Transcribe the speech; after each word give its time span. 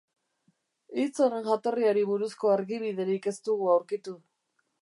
Hitz 1.01 1.13
horren 1.25 1.43
jatorriari 1.49 2.05
buruzko 2.13 2.53
argibiderik 2.57 3.31
ez 3.33 3.35
dugu 3.51 3.73
aurkitu. 3.75 4.19